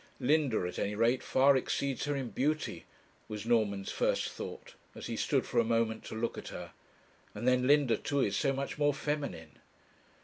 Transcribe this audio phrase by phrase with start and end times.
[0.19, 2.85] 'Linda, at any rate, far exceeds her in beauty,'
[3.27, 6.71] was Norman's first thought, as he stood for a moment to look at her
[7.35, 9.59] 'and then Linda too is so much more feminine.'